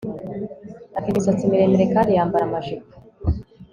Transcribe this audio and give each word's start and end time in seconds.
Afite 0.97 1.07
imisatsi 1.09 1.49
miremire 1.51 1.85
kandi 1.95 2.15
yambara 2.17 2.43
amajipo 2.45 2.93